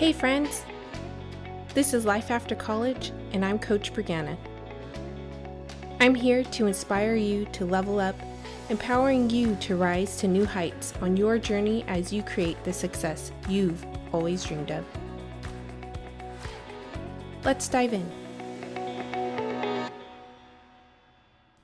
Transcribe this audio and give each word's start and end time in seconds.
Hey, 0.00 0.14
friends! 0.14 0.64
This 1.74 1.92
is 1.92 2.06
Life 2.06 2.30
After 2.30 2.54
College, 2.54 3.12
and 3.32 3.44
I'm 3.44 3.58
Coach 3.58 3.92
Brianna. 3.92 4.34
I'm 6.00 6.14
here 6.14 6.42
to 6.42 6.66
inspire 6.66 7.16
you 7.16 7.44
to 7.52 7.66
level 7.66 8.00
up, 8.00 8.14
empowering 8.70 9.28
you 9.28 9.56
to 9.56 9.76
rise 9.76 10.16
to 10.16 10.26
new 10.26 10.46
heights 10.46 10.94
on 11.02 11.18
your 11.18 11.36
journey 11.36 11.84
as 11.86 12.14
you 12.14 12.22
create 12.22 12.64
the 12.64 12.72
success 12.72 13.30
you've 13.46 13.84
always 14.10 14.42
dreamed 14.42 14.70
of. 14.70 14.86
Let's 17.44 17.68
dive 17.68 17.92
in. 17.92 18.10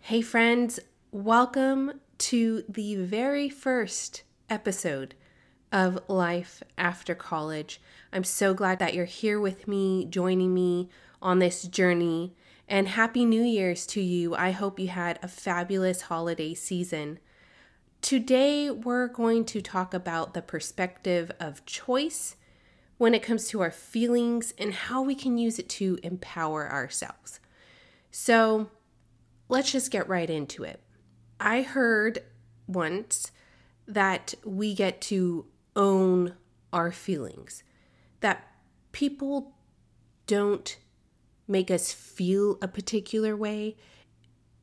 Hey, 0.02 0.20
friends, 0.20 0.78
welcome 1.10 2.02
to 2.18 2.64
the 2.68 2.96
very 2.96 3.48
first 3.48 4.24
episode 4.50 5.14
of 5.76 6.00
Life 6.08 6.62
After 6.78 7.14
College. 7.14 7.82
I'm 8.10 8.24
so 8.24 8.54
glad 8.54 8.78
that 8.78 8.94
you're 8.94 9.04
here 9.04 9.38
with 9.38 9.68
me, 9.68 10.06
joining 10.06 10.54
me 10.54 10.88
on 11.20 11.38
this 11.38 11.64
journey. 11.64 12.34
And 12.66 12.88
Happy 12.88 13.26
New 13.26 13.42
Year's 13.42 13.84
to 13.88 14.00
you. 14.00 14.34
I 14.34 14.52
hope 14.52 14.80
you 14.80 14.88
had 14.88 15.18
a 15.22 15.28
fabulous 15.28 16.00
holiday 16.00 16.54
season. 16.54 17.18
Today, 18.00 18.70
we're 18.70 19.06
going 19.06 19.44
to 19.44 19.60
talk 19.60 19.92
about 19.92 20.32
the 20.32 20.40
perspective 20.40 21.30
of 21.38 21.66
choice 21.66 22.36
when 22.96 23.12
it 23.12 23.22
comes 23.22 23.46
to 23.48 23.60
our 23.60 23.70
feelings 23.70 24.54
and 24.56 24.72
how 24.72 25.02
we 25.02 25.14
can 25.14 25.36
use 25.36 25.58
it 25.58 25.68
to 25.68 25.98
empower 26.02 26.72
ourselves. 26.72 27.38
So, 28.10 28.70
let's 29.50 29.72
just 29.72 29.90
get 29.90 30.08
right 30.08 30.30
into 30.30 30.64
it. 30.64 30.80
I 31.38 31.60
heard 31.60 32.20
once 32.66 33.30
that 33.86 34.32
we 34.42 34.74
get 34.74 35.02
to 35.02 35.44
own 35.76 36.34
our 36.72 36.90
feelings 36.90 37.62
that 38.20 38.48
people 38.92 39.52
don't 40.26 40.78
make 41.46 41.70
us 41.70 41.92
feel 41.92 42.58
a 42.60 42.66
particular 42.66 43.36
way. 43.36 43.76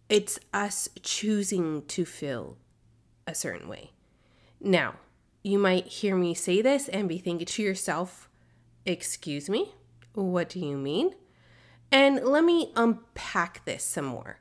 It's 0.09 0.39
us 0.53 0.89
choosing 1.02 1.84
to 1.88 2.03
feel 2.03 2.58
a 3.25 3.34
certain 3.34 3.67
way. 3.69 3.91
Now, 4.59 4.95
you 5.44 5.59
might 5.59 5.88
hear 5.88 6.16
me 6.16 6.34
say 6.34 6.61
this 6.61 6.88
and 6.89 7.08
be 7.08 7.17
thinking 7.17 7.45
to 7.45 7.64
yourself, 7.64 8.30
Excuse 8.86 9.50
me? 9.50 9.73
What 10.14 10.50
do 10.50 10.59
you 10.59 10.78
mean? 10.78 11.16
And 11.91 12.23
let 12.25 12.44
me 12.44 12.72
unpack 12.75 13.64
this 13.66 13.84
some 13.84 14.06
more. 14.06 14.39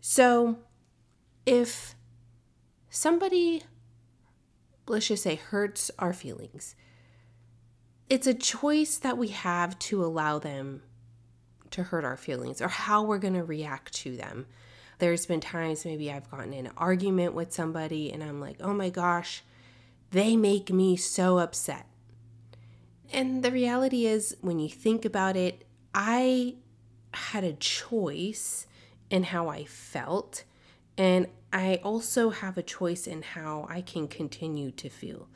So, 0.00 0.58
if 1.46 1.94
somebody, 2.90 3.62
let's 4.92 5.08
just 5.08 5.22
say, 5.22 5.34
hurts 5.34 5.90
our 5.98 6.12
feelings, 6.12 6.76
it's 8.08 8.26
a 8.26 8.34
choice 8.34 8.98
that 8.98 9.18
we 9.18 9.28
have 9.28 9.78
to 9.78 10.04
allow 10.04 10.38
them 10.38 10.82
to 11.70 11.82
hurt 11.82 12.04
our 12.04 12.16
feelings 12.16 12.60
or 12.60 12.68
how 12.68 13.02
we're 13.02 13.18
going 13.18 13.34
to 13.34 13.42
react 13.42 13.94
to 13.94 14.16
them. 14.16 14.46
There's 14.98 15.26
been 15.26 15.40
times 15.40 15.84
maybe 15.84 16.12
I've 16.12 16.30
gotten 16.30 16.52
in 16.52 16.66
an 16.66 16.72
argument 16.76 17.34
with 17.34 17.52
somebody 17.52 18.12
and 18.12 18.22
I'm 18.22 18.38
like, 18.40 18.56
oh 18.60 18.74
my 18.74 18.90
gosh, 18.90 19.42
they 20.10 20.36
make 20.36 20.70
me 20.70 20.96
so 20.96 21.38
upset. 21.38 21.86
And 23.12 23.42
the 23.42 23.50
reality 23.50 24.06
is, 24.06 24.36
when 24.40 24.58
you 24.58 24.68
think 24.68 25.04
about 25.04 25.36
it, 25.36 25.66
I 25.94 26.56
had 27.12 27.44
a 27.44 27.52
choice 27.54 28.66
in 29.10 29.24
how 29.24 29.48
I 29.48 29.64
felt, 29.64 30.44
and 30.96 31.26
I 31.52 31.80
also 31.84 32.30
have 32.30 32.56
a 32.56 32.62
choice 32.62 33.06
in 33.06 33.22
how 33.22 33.66
I 33.68 33.82
can 33.82 34.08
continue 34.08 34.70
to 34.72 34.88
feel. 34.88 35.28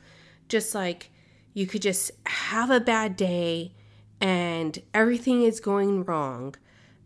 Just 0.49 0.73
like 0.73 1.11
you 1.53 1.67
could 1.67 1.81
just 1.81 2.11
have 2.25 2.69
a 2.69 2.79
bad 2.79 3.15
day 3.15 3.73
and 4.19 4.77
everything 4.93 5.43
is 5.43 5.59
going 5.59 6.03
wrong. 6.03 6.55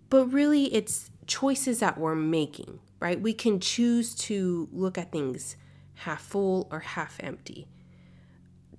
But 0.10 0.28
really, 0.28 0.74
it's 0.74 1.10
choices 1.28 1.80
that 1.80 1.98
we're 1.98 2.16
making, 2.16 2.80
right? 3.00 3.20
We 3.20 3.34
can 3.34 3.60
choose 3.60 4.16
to 4.16 4.68
look 4.72 4.98
at 4.98 5.12
things 5.12 5.56
half 5.96 6.22
full 6.22 6.68
or 6.72 6.80
half 6.80 7.18
empty. 7.22 7.68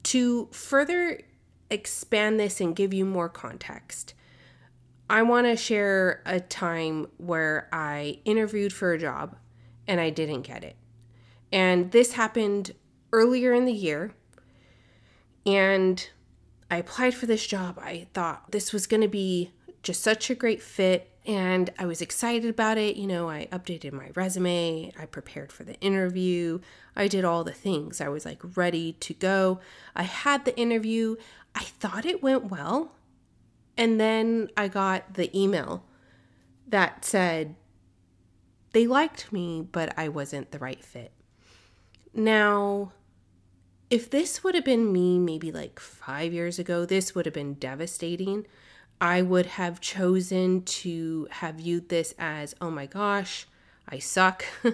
To 0.04 0.48
further 0.52 1.20
expand 1.70 2.38
this 2.38 2.60
and 2.60 2.76
give 2.76 2.92
you 2.92 3.04
more 3.04 3.28
context, 3.28 4.14
I 5.08 5.22
want 5.22 5.46
to 5.46 5.56
share 5.56 6.22
a 6.26 6.40
time 6.40 7.06
where 7.18 7.68
I 7.72 8.18
interviewed 8.24 8.72
for 8.72 8.92
a 8.92 8.98
job 8.98 9.36
and 9.92 10.00
I 10.00 10.08
didn't 10.08 10.40
get 10.40 10.64
it. 10.64 10.74
And 11.52 11.92
this 11.92 12.14
happened 12.14 12.72
earlier 13.12 13.52
in 13.52 13.66
the 13.66 13.74
year. 13.74 14.14
And 15.44 16.08
I 16.70 16.76
applied 16.76 17.14
for 17.14 17.26
this 17.26 17.46
job. 17.46 17.78
I 17.78 18.06
thought 18.14 18.52
this 18.52 18.72
was 18.72 18.86
going 18.86 19.02
to 19.02 19.08
be 19.08 19.50
just 19.82 20.02
such 20.02 20.30
a 20.30 20.34
great 20.34 20.62
fit. 20.62 21.10
And 21.26 21.68
I 21.78 21.84
was 21.84 22.00
excited 22.00 22.48
about 22.48 22.78
it. 22.78 22.96
You 22.96 23.06
know, 23.06 23.28
I 23.28 23.48
updated 23.52 23.92
my 23.92 24.08
resume, 24.14 24.94
I 24.98 25.04
prepared 25.04 25.52
for 25.52 25.62
the 25.62 25.78
interview, 25.80 26.60
I 26.96 27.06
did 27.06 27.26
all 27.26 27.44
the 27.44 27.52
things. 27.52 28.00
I 28.00 28.08
was 28.08 28.24
like 28.24 28.40
ready 28.56 28.94
to 28.94 29.12
go. 29.12 29.60
I 29.94 30.04
had 30.04 30.46
the 30.46 30.58
interview. 30.58 31.16
I 31.54 31.64
thought 31.64 32.06
it 32.06 32.22
went 32.22 32.50
well. 32.50 32.92
And 33.76 34.00
then 34.00 34.48
I 34.56 34.68
got 34.68 35.14
the 35.14 35.38
email 35.38 35.84
that 36.66 37.04
said 37.04 37.56
they 38.72 38.86
liked 38.86 39.32
me, 39.32 39.66
but 39.70 39.96
I 39.98 40.08
wasn't 40.08 40.50
the 40.50 40.58
right 40.58 40.82
fit. 40.82 41.12
Now, 42.14 42.92
if 43.90 44.08
this 44.08 44.42
would 44.42 44.54
have 44.54 44.64
been 44.64 44.92
me 44.92 45.18
maybe 45.18 45.52
like 45.52 45.78
five 45.78 46.32
years 46.32 46.58
ago, 46.58 46.86
this 46.86 47.14
would 47.14 47.26
have 47.26 47.34
been 47.34 47.54
devastating. 47.54 48.46
I 49.00 49.20
would 49.20 49.46
have 49.46 49.80
chosen 49.80 50.62
to 50.62 51.28
have 51.30 51.56
viewed 51.56 51.88
this 51.88 52.14
as, 52.18 52.54
oh 52.60 52.70
my 52.70 52.86
gosh, 52.86 53.46
I 53.88 53.98
suck. 53.98 54.44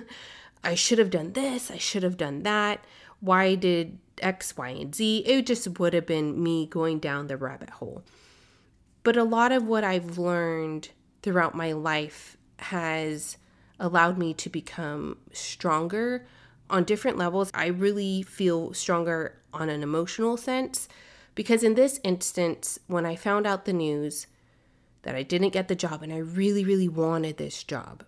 I 0.64 0.74
should 0.74 0.98
have 0.98 1.10
done 1.10 1.32
this. 1.32 1.70
I 1.70 1.78
should 1.78 2.02
have 2.02 2.16
done 2.16 2.42
that. 2.42 2.84
Why 3.20 3.54
did 3.54 3.98
X, 4.20 4.56
Y, 4.56 4.68
and 4.68 4.94
Z? 4.94 5.24
It 5.26 5.46
just 5.46 5.78
would 5.78 5.94
have 5.94 6.06
been 6.06 6.42
me 6.42 6.66
going 6.66 6.98
down 6.98 7.26
the 7.26 7.36
rabbit 7.36 7.70
hole. 7.70 8.04
But 9.02 9.16
a 9.16 9.24
lot 9.24 9.50
of 9.50 9.66
what 9.66 9.84
I've 9.84 10.18
learned 10.18 10.90
throughout 11.22 11.54
my 11.54 11.72
life 11.72 12.36
has 12.58 13.36
allowed 13.78 14.18
me 14.18 14.34
to 14.34 14.48
become 14.48 15.18
stronger 15.32 16.26
on 16.70 16.84
different 16.84 17.16
levels. 17.16 17.50
I 17.54 17.66
really 17.66 18.22
feel 18.22 18.74
stronger 18.74 19.38
on 19.52 19.68
an 19.68 19.82
emotional 19.82 20.36
sense 20.36 20.88
because 21.34 21.62
in 21.62 21.74
this 21.74 22.00
instance, 22.02 22.78
when 22.86 23.06
I 23.06 23.16
found 23.16 23.46
out 23.46 23.64
the 23.64 23.72
news 23.72 24.26
that 25.02 25.14
I 25.14 25.22
didn't 25.22 25.52
get 25.52 25.68
the 25.68 25.76
job 25.76 26.02
and 26.02 26.12
I 26.12 26.18
really, 26.18 26.64
really 26.64 26.88
wanted 26.88 27.36
this 27.36 27.62
job, 27.62 28.04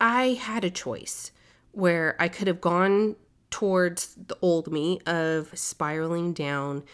I 0.00 0.38
had 0.40 0.64
a 0.64 0.70
choice 0.70 1.32
where 1.72 2.16
I 2.18 2.28
could 2.28 2.46
have 2.46 2.60
gone 2.60 3.16
towards 3.50 4.14
the 4.14 4.36
old 4.42 4.72
me 4.72 5.00
of 5.06 5.50
spiraling 5.58 6.32
down, 6.32 6.84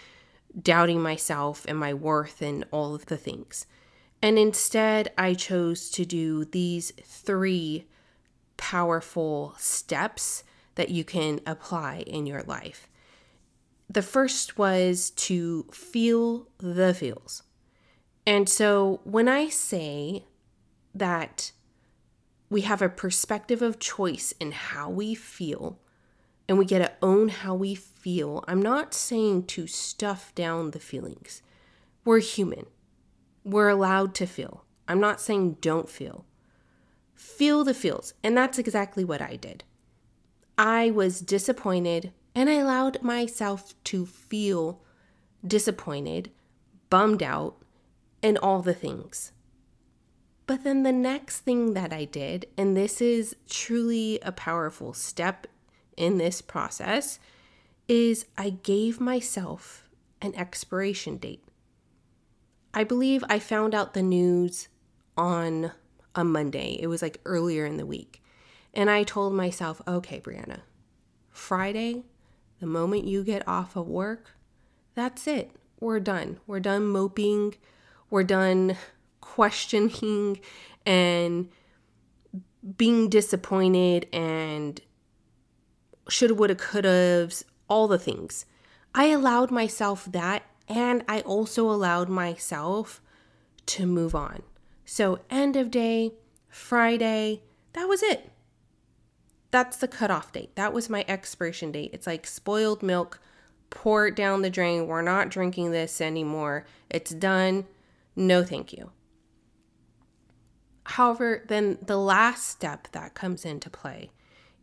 doubting 0.61 1.01
myself 1.01 1.65
and 1.69 1.79
my 1.79 1.95
worth 1.95 2.43
and 2.43 2.65
all 2.71 2.95
of 2.95 3.07
the 3.07 3.17
things. 3.17 3.67
And 4.23 4.39
instead, 4.39 5.13
I 5.19 5.35
chose 5.35 5.91
to 5.91 6.05
do 6.05 6.45
these 6.45 6.93
three 7.03 7.87
powerful 8.57 9.55
steps 9.59 10.45
that 10.77 10.91
you 10.91 11.05
can 11.05 11.41
apply 11.47 12.05
in 12.07 12.27
your 12.27 12.43
life. 12.43 12.89
The 13.89 14.03
first 14.03 14.57
was 14.57 15.11
to 15.11 15.65
feel 15.71 16.49
the 16.59 16.95
feels. 16.95 17.43
And 18.27 18.49
so 18.49 19.01
when 19.05 19.29
I 19.29 19.49
say 19.49 20.25
that 20.95 21.53
we 22.49 22.63
have 22.63 22.81
a 22.81 22.89
perspective 22.89 23.63
of 23.63 23.79
choice 23.79 24.33
in 24.41 24.53
how 24.53 24.89
we 24.89 25.15
feel 25.15 25.79
and 26.49 26.59
we 26.59 26.65
get 26.65 26.79
to 26.79 26.93
own 27.03 27.29
how 27.29 27.55
we 27.55 27.75
feel, 27.75 28.45
I'm 28.49 28.63
not 28.63 28.95
saying 28.95 29.45
to 29.47 29.67
stuff 29.67 30.35
down 30.35 30.71
the 30.71 30.81
feelings. 30.81 31.43
We're 32.05 32.21
human, 32.21 32.67
we're 33.45 33.69
allowed 33.69 34.15
to 34.17 34.27
feel. 34.27 34.65
I'm 34.89 35.01
not 35.01 35.21
saying 35.21 35.59
don't 35.61 35.89
feel. 35.89 36.25
Feel 37.15 37.65
the 37.65 37.75
feels. 37.75 38.15
And 38.23 38.37
that's 38.37 38.59
exactly 38.59 39.05
what 39.05 39.23
I 39.23 39.37
did. 39.37 39.65
I 40.59 40.91
was 40.91 41.21
disappointed 41.21 42.13
and 42.35 42.51
I 42.51 42.55
allowed 42.55 43.03
myself 43.03 43.75
to 43.85 44.07
feel 44.07 44.81
disappointed, 45.47 46.31
bummed 46.91 47.23
out, 47.23 47.57
and 48.23 48.39
all 48.39 48.63
the 48.63 48.75
things. 48.75 49.33
But 50.47 50.65
then 50.65 50.83
the 50.83 50.93
next 50.93 51.41
thing 51.41 51.75
that 51.75 51.93
I 51.93 52.05
did, 52.05 52.47
and 52.59 52.77
this 52.77 53.01
is 53.01 53.37
truly 53.49 54.19
a 54.21 54.33
powerful 54.33 54.93
step 54.93 55.47
in 55.97 56.19
this 56.19 56.43
process, 56.43 57.19
is 57.89 58.27
I 58.37 58.51
gave 58.51 59.01
myself 59.01 59.89
an 60.21 60.35
expiration 60.35 61.17
date. 61.17 61.45
I 62.77 62.83
believe 62.83 63.23
I 63.29 63.39
found 63.39 63.75
out 63.75 63.95
the 63.95 64.03
news 64.03 64.69
on 65.17 65.71
a 66.15 66.25
Monday. 66.25 66.77
It 66.81 66.89
was 66.89 67.03
like 67.03 67.21
earlier 67.25 67.65
in 67.65 67.77
the 67.77 67.87
week. 67.87 68.21
And 68.75 68.91
I 68.91 69.05
told 69.05 69.33
myself, 69.33 69.81
okay, 69.87 70.21
Brianna, 70.21 70.63
Friday, 71.31 72.03
the 72.59 72.67
moment 72.67 73.05
you 73.05 73.23
get 73.23 73.47
off 73.47 73.77
of 73.77 73.87
work, 73.87 74.33
that's 74.97 75.29
it. 75.29 75.53
we're 75.79 76.01
done. 76.01 76.41
We're 76.47 76.61
done 76.61 76.87
moping. 76.87 77.55
We're 78.11 78.25
done 78.25 78.77
questioning 79.21 80.41
and 80.85 81.49
being 82.77 83.09
disappointed 83.09 84.09
and 84.13 84.81
shoulda, 86.09 86.35
woulda, 86.35 86.55
coulda, 86.55 87.29
all 87.69 87.87
the 87.87 87.99
things. 87.99 88.47
I 88.95 89.07
allowed 89.07 89.51
myself 89.51 90.07
that, 90.11 90.43
and 90.69 91.05
I 91.09 91.21
also 91.21 91.71
allowed 91.71 92.09
myself 92.09 93.01
to 93.67 93.87
move 93.87 94.15
on. 94.15 94.43
So, 94.85 95.21
end 95.31 95.57
of 95.57 95.71
day, 95.71 96.13
Friday, 96.49 97.43
that 97.73 97.89
was 97.89 98.03
it. 98.03 98.31
That's 99.51 99.77
the 99.77 99.89
cutoff 99.89 100.33
date. 100.33 100.57
That 100.57 100.73
was 100.73 100.91
my 100.91 101.05
expiration 101.09 101.73
date. 101.73 101.91
It's 101.93 102.07
like 102.07 102.27
spoiled 102.27 102.83
milk, 102.83 103.21
pour 103.71 104.09
it 104.09 104.17
down 104.17 104.43
the 104.43 104.51
drain. 104.51 104.87
We're 104.87 105.03
not 105.03 105.31
drinking 105.31 105.71
this 105.71 106.01
anymore. 106.01 106.67
It's 106.91 107.13
done. 107.13 107.67
No, 108.17 108.45
thank 108.45 108.73
you. 108.73 108.91
However, 110.87 111.45
then 111.49 111.79
the 111.81 111.97
last 111.97 112.49
step 112.49 112.89
that 112.93 113.15
comes 113.15 113.45
into 113.45 113.71
play 113.71 114.11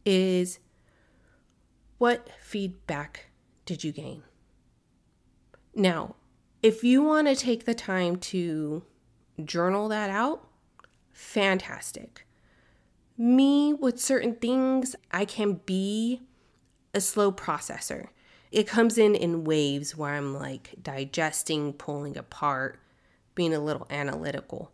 is 0.06 0.60
what 1.98 2.30
feedback 2.42 3.28
did 3.66 3.84
you 3.84 3.92
gain? 3.92 4.24
Now, 5.76 6.16
if 6.62 6.84
you 6.84 7.02
want 7.02 7.28
to 7.28 7.36
take 7.36 7.66
the 7.66 7.74
time 7.74 8.18
to 8.18 8.84
journal 9.44 9.88
that 9.88 10.10
out, 10.10 10.48
fantastic. 11.12 12.26
Me, 13.18 13.74
with 13.74 14.00
certain 14.00 14.36
things, 14.36 14.96
I 15.12 15.26
can 15.26 15.62
be 15.66 16.22
a 16.94 17.02
slow 17.02 17.32
processor. 17.32 18.08
It 18.52 18.68
comes 18.68 18.98
in 18.98 19.16
in 19.16 19.44
waves 19.44 19.96
where 19.96 20.14
I'm 20.14 20.34
like 20.34 20.76
digesting, 20.82 21.74
pulling 21.74 22.18
apart, 22.18 22.80
being 23.34 23.54
a 23.54 23.60
little 23.60 23.88
analytical. 23.90 24.72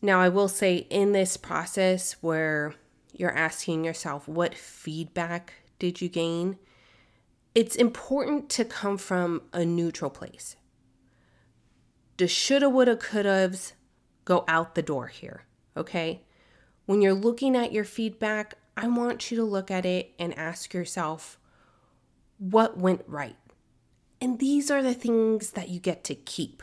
Now, 0.00 0.20
I 0.20 0.30
will 0.30 0.48
say 0.48 0.86
in 0.88 1.12
this 1.12 1.36
process 1.36 2.12
where 2.22 2.74
you're 3.12 3.36
asking 3.36 3.84
yourself, 3.84 4.26
what 4.26 4.54
feedback 4.54 5.52
did 5.78 6.00
you 6.00 6.08
gain? 6.08 6.58
It's 7.54 7.74
important 7.74 8.48
to 8.50 8.64
come 8.64 8.96
from 8.96 9.42
a 9.52 9.64
neutral 9.64 10.10
place. 10.10 10.56
The 12.16 12.28
shoulda, 12.28 12.68
woulda, 12.68 12.96
coulda's 12.96 13.72
go 14.24 14.44
out 14.46 14.74
the 14.74 14.82
door 14.82 15.08
here, 15.08 15.46
okay? 15.76 16.22
When 16.86 17.02
you're 17.02 17.14
looking 17.14 17.56
at 17.56 17.72
your 17.72 17.84
feedback, 17.84 18.54
I 18.76 18.88
want 18.88 19.30
you 19.30 19.36
to 19.38 19.44
look 19.44 19.70
at 19.70 19.84
it 19.84 20.12
and 20.18 20.36
ask 20.38 20.72
yourself, 20.72 21.38
what 22.38 22.78
went 22.78 23.02
right? 23.06 23.36
And 24.20 24.38
these 24.38 24.70
are 24.70 24.82
the 24.82 24.94
things 24.94 25.52
that 25.52 25.68
you 25.68 25.80
get 25.80 26.04
to 26.04 26.14
keep 26.14 26.62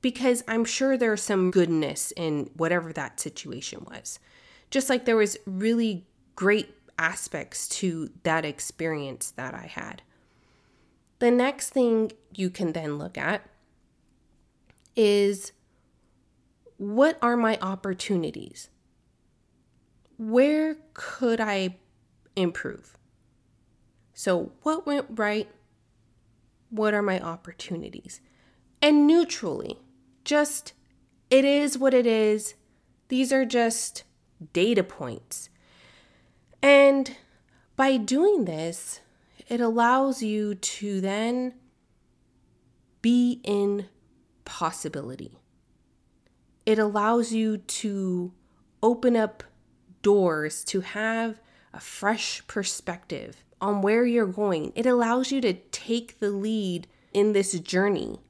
because 0.00 0.44
I'm 0.46 0.64
sure 0.64 0.96
there's 0.96 1.22
some 1.22 1.50
goodness 1.50 2.12
in 2.16 2.50
whatever 2.54 2.92
that 2.92 3.20
situation 3.20 3.84
was. 3.90 4.18
Just 4.70 4.88
like 4.88 5.04
there 5.04 5.16
was 5.16 5.36
really 5.46 6.06
great 6.36 6.74
aspects 6.98 7.68
to 7.68 8.10
that 8.24 8.44
experience 8.44 9.30
that 9.32 9.54
I 9.54 9.66
had. 9.66 10.02
The 11.20 11.30
next 11.30 11.70
thing 11.70 12.12
you 12.34 12.50
can 12.50 12.72
then 12.72 12.98
look 12.98 13.16
at 13.16 13.42
is 14.94 15.52
what 16.76 17.18
are 17.22 17.36
my 17.36 17.58
opportunities? 17.60 18.68
Where 20.16 20.76
could 20.94 21.40
I 21.40 21.76
improve? 22.36 22.96
So, 24.12 24.52
what 24.62 24.86
went 24.86 25.06
right? 25.10 25.48
What 26.70 26.94
are 26.94 27.02
my 27.02 27.20
opportunities? 27.20 28.20
And 28.82 29.06
neutrally, 29.06 29.78
just 30.24 30.72
it 31.30 31.44
is 31.44 31.78
what 31.78 31.94
it 31.94 32.06
is. 32.06 32.54
These 33.08 33.32
are 33.32 33.44
just 33.44 34.04
data 34.52 34.82
points. 34.82 35.48
And 36.62 37.16
by 37.76 37.96
doing 37.96 38.44
this, 38.44 39.00
it 39.48 39.60
allows 39.60 40.22
you 40.22 40.54
to 40.54 41.00
then 41.00 41.54
be 43.00 43.40
in 43.44 43.86
possibility. 44.44 45.38
It 46.66 46.78
allows 46.78 47.32
you 47.32 47.58
to 47.58 48.32
open 48.82 49.16
up 49.16 49.42
doors 50.02 50.64
to 50.64 50.80
have 50.80 51.40
a 51.72 51.80
fresh 51.80 52.46
perspective 52.46 53.44
on 53.60 53.82
where 53.82 54.04
you're 54.04 54.26
going. 54.26 54.72
It 54.74 54.86
allows 54.86 55.32
you 55.32 55.40
to 55.42 55.54
take 55.54 56.18
the 56.18 56.30
lead 56.30 56.86
in 57.12 57.32
this 57.32 57.58
journey 57.60 58.20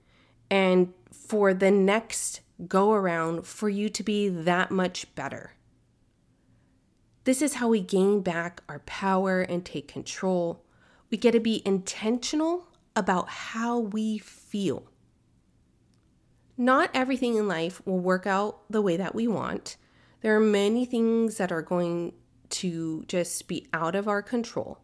and 0.50 0.92
for 1.12 1.52
the 1.52 1.70
next 1.70 2.40
go 2.66 2.92
around 2.92 3.46
for 3.46 3.68
you 3.68 3.88
to 3.88 4.02
be 4.02 4.28
that 4.28 4.70
much 4.70 5.14
better. 5.14 5.52
This 7.28 7.42
is 7.42 7.56
how 7.56 7.68
we 7.68 7.82
gain 7.82 8.22
back 8.22 8.62
our 8.70 8.78
power 8.78 9.42
and 9.42 9.62
take 9.62 9.86
control. 9.86 10.64
We 11.10 11.18
get 11.18 11.32
to 11.32 11.40
be 11.40 11.60
intentional 11.66 12.68
about 12.96 13.28
how 13.28 13.78
we 13.78 14.16
feel. 14.16 14.84
Not 16.56 16.88
everything 16.94 17.36
in 17.36 17.46
life 17.46 17.82
will 17.84 17.98
work 17.98 18.26
out 18.26 18.60
the 18.70 18.80
way 18.80 18.96
that 18.96 19.14
we 19.14 19.28
want. 19.28 19.76
There 20.22 20.34
are 20.34 20.40
many 20.40 20.86
things 20.86 21.36
that 21.36 21.52
are 21.52 21.60
going 21.60 22.14
to 22.48 23.04
just 23.08 23.46
be 23.46 23.66
out 23.74 23.94
of 23.94 24.08
our 24.08 24.22
control. 24.22 24.78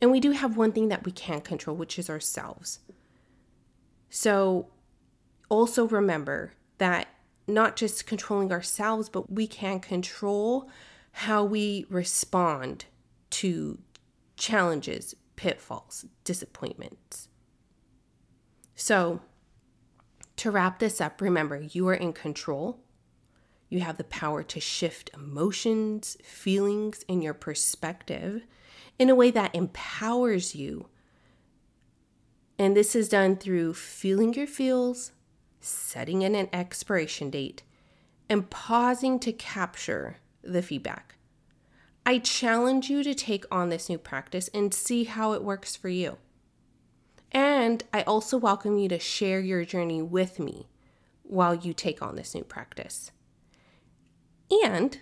And 0.00 0.10
we 0.10 0.18
do 0.18 0.30
have 0.30 0.56
one 0.56 0.72
thing 0.72 0.88
that 0.88 1.04
we 1.04 1.12
can't 1.12 1.44
control, 1.44 1.76
which 1.76 1.98
is 1.98 2.08
ourselves. 2.08 2.78
So 4.08 4.70
also 5.50 5.86
remember 5.86 6.54
that 6.78 7.08
not 7.46 7.76
just 7.76 8.06
controlling 8.06 8.50
ourselves, 8.50 9.10
but 9.10 9.30
we 9.30 9.46
can 9.46 9.78
control 9.80 10.70
how 11.20 11.42
we 11.42 11.86
respond 11.88 12.84
to 13.30 13.78
challenges, 14.36 15.14
pitfalls, 15.34 16.04
disappointments. 16.24 17.28
So, 18.74 19.22
to 20.36 20.50
wrap 20.50 20.78
this 20.78 21.00
up, 21.00 21.22
remember 21.22 21.56
you 21.56 21.88
are 21.88 21.94
in 21.94 22.12
control. 22.12 22.80
You 23.70 23.80
have 23.80 23.96
the 23.96 24.04
power 24.04 24.42
to 24.42 24.60
shift 24.60 25.08
emotions, 25.14 26.18
feelings, 26.22 27.02
and 27.08 27.24
your 27.24 27.32
perspective 27.32 28.42
in 28.98 29.08
a 29.08 29.14
way 29.14 29.30
that 29.30 29.54
empowers 29.54 30.54
you. 30.54 30.90
And 32.58 32.76
this 32.76 32.94
is 32.94 33.08
done 33.08 33.36
through 33.36 33.72
feeling 33.72 34.34
your 34.34 34.46
feels, 34.46 35.12
setting 35.60 36.20
in 36.20 36.34
an 36.34 36.50
expiration 36.52 37.30
date, 37.30 37.62
and 38.28 38.50
pausing 38.50 39.18
to 39.20 39.32
capture 39.32 40.18
the 40.46 40.62
feedback. 40.62 41.16
I 42.04 42.18
challenge 42.18 42.88
you 42.88 43.02
to 43.02 43.14
take 43.14 43.44
on 43.50 43.68
this 43.68 43.88
new 43.88 43.98
practice 43.98 44.48
and 44.54 44.72
see 44.72 45.04
how 45.04 45.32
it 45.32 45.42
works 45.42 45.74
for 45.74 45.88
you. 45.88 46.18
And 47.32 47.82
I 47.92 48.02
also 48.02 48.38
welcome 48.38 48.78
you 48.78 48.88
to 48.88 48.98
share 48.98 49.40
your 49.40 49.64
journey 49.64 50.00
with 50.00 50.38
me 50.38 50.68
while 51.24 51.54
you 51.54 51.74
take 51.74 52.00
on 52.00 52.14
this 52.14 52.34
new 52.34 52.44
practice. 52.44 53.10
And 54.64 55.00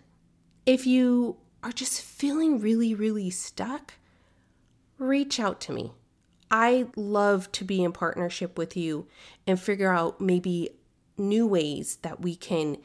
if 0.65 0.87
you 0.87 1.37
are 1.63 1.73
just 1.73 2.01
feeling 2.01 2.59
really, 2.59 2.95
really 2.95 3.31
stuck, 3.31 3.95
reach 4.99 5.39
out 5.39 5.61
to 5.63 5.73
me. 5.73 5.93
I 6.51 6.87
love 6.97 7.53
to 7.53 7.65
be 7.65 7.83
in 7.85 7.93
partnership 7.93 8.57
with 8.57 8.77
you 8.77 9.07
and 9.47 9.61
figure 9.61 9.93
out 9.93 10.21
maybe 10.21 10.71
new 11.19 11.47
ways 11.47 11.97
that 12.03 12.21
we 12.21 12.35
can 12.35 12.79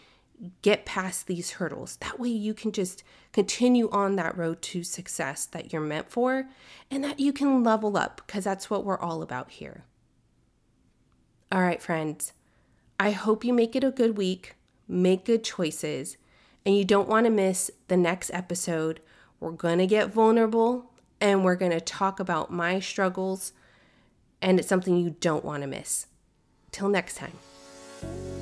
get 0.61 0.85
past 0.85 1.27
these 1.27 1.51
hurdles. 1.51 1.97
That 1.97 2.19
way, 2.19 2.29
you 2.29 2.53
can 2.53 2.71
just 2.71 3.03
continue 3.33 3.89
on 3.91 4.15
that 4.15 4.37
road 4.37 4.61
to 4.63 4.83
success 4.83 5.45
that 5.47 5.71
you're 5.71 5.81
meant 5.81 6.09
for 6.09 6.49
and 6.89 7.03
that 7.03 7.19
you 7.19 7.33
can 7.33 7.63
level 7.63 7.97
up 7.97 8.21
because 8.25 8.43
that's 8.43 8.69
what 8.69 8.85
we're 8.85 8.99
all 8.99 9.21
about 9.21 9.51
here. 9.51 9.85
All 11.51 11.61
right, 11.61 11.81
friends, 11.81 12.33
I 12.99 13.11
hope 13.11 13.43
you 13.43 13.53
make 13.53 13.75
it 13.75 13.83
a 13.83 13.91
good 13.91 14.17
week, 14.17 14.55
make 14.87 15.25
good 15.25 15.43
choices, 15.43 16.17
and 16.65 16.77
you 16.77 16.85
don't 16.85 17.09
want 17.09 17.25
to 17.25 17.31
miss 17.31 17.71
the 17.87 17.97
next 17.97 18.29
episode. 18.33 18.99
We're 19.39 19.51
going 19.51 19.79
to 19.79 19.87
get 19.87 20.13
vulnerable 20.13 20.91
and 21.21 21.43
we're 21.43 21.55
going 21.55 21.71
to 21.71 21.81
talk 21.81 22.19
about 22.19 22.51
my 22.51 22.79
struggles 22.79 23.53
and 24.41 24.59
it's 24.59 24.67
something 24.67 24.95
you 24.95 25.15
don't 25.19 25.43
want 25.43 25.63
to 25.63 25.67
miss. 25.67 26.07
Till 26.71 26.87
next 26.87 27.15
time. 27.15 28.38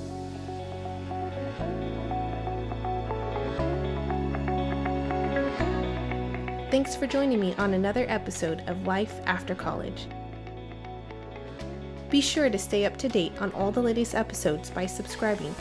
Thanks 6.69 6.97
for 6.97 7.07
joining 7.07 7.39
me 7.39 7.55
on 7.57 7.73
another 7.73 8.05
episode 8.09 8.61
of 8.67 8.85
Life 8.85 9.21
After 9.25 9.55
College. 9.55 10.05
Be 12.09 12.19
sure 12.19 12.49
to 12.49 12.59
stay 12.59 12.83
up 12.83 12.97
to 12.97 13.07
date 13.07 13.31
on 13.39 13.53
all 13.53 13.71
the 13.71 13.81
latest 13.81 14.13
episodes 14.13 14.69
by 14.69 14.85
subscribing. 14.85 15.55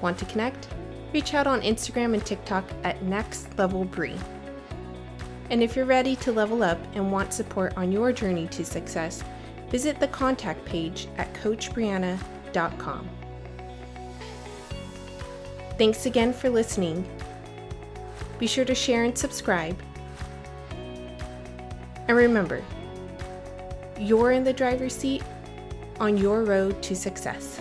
Want 0.00 0.18
to 0.18 0.24
connect? 0.24 0.66
Reach 1.12 1.32
out 1.32 1.46
on 1.46 1.60
Instagram 1.62 2.14
and 2.14 2.26
TikTok 2.26 2.64
at 2.82 3.04
Next 3.04 3.56
Level 3.56 3.84
Bree. 3.84 4.18
And 5.48 5.62
if 5.62 5.76
you're 5.76 5.84
ready 5.84 6.16
to 6.16 6.32
level 6.32 6.64
up 6.64 6.80
and 6.96 7.12
want 7.12 7.32
support 7.32 7.72
on 7.76 7.92
your 7.92 8.10
journey 8.10 8.48
to 8.48 8.64
success, 8.64 9.22
visit 9.70 10.00
the 10.00 10.08
contact 10.08 10.64
page 10.64 11.06
at 11.18 11.32
CoachBrianna.com. 11.34 13.08
Thanks 15.78 16.06
again 16.06 16.32
for 16.32 16.50
listening. 16.50 17.08
Be 18.38 18.46
sure 18.46 18.64
to 18.64 18.74
share 18.74 19.04
and 19.04 19.16
subscribe. 19.16 19.76
And 22.06 22.16
remember, 22.16 22.62
you're 23.98 24.32
in 24.32 24.44
the 24.44 24.52
driver's 24.52 24.94
seat 24.94 25.22
on 25.98 26.16
your 26.16 26.44
road 26.44 26.82
to 26.84 26.94
success. 26.94 27.60